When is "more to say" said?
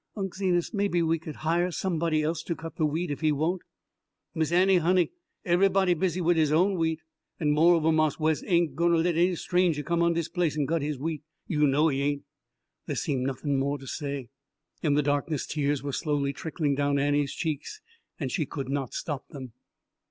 13.59-14.29